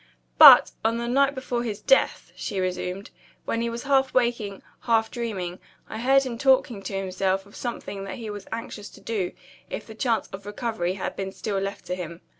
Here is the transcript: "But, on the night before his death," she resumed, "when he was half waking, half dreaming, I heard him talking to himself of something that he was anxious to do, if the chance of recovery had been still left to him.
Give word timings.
"But, 0.39 0.71
on 0.83 0.97
the 0.97 1.07
night 1.07 1.35
before 1.35 1.61
his 1.61 1.79
death," 1.79 2.31
she 2.35 2.59
resumed, 2.59 3.11
"when 3.45 3.61
he 3.61 3.69
was 3.69 3.83
half 3.83 4.15
waking, 4.15 4.63
half 4.79 5.11
dreaming, 5.11 5.59
I 5.87 5.99
heard 5.99 6.23
him 6.23 6.39
talking 6.39 6.81
to 6.81 6.97
himself 6.97 7.45
of 7.45 7.55
something 7.55 8.03
that 8.05 8.15
he 8.17 8.31
was 8.31 8.47
anxious 8.51 8.89
to 8.97 8.99
do, 8.99 9.31
if 9.69 9.85
the 9.85 9.93
chance 9.93 10.27
of 10.29 10.47
recovery 10.47 10.93
had 10.95 11.15
been 11.15 11.31
still 11.31 11.59
left 11.59 11.85
to 11.85 11.93
him. 11.93 12.21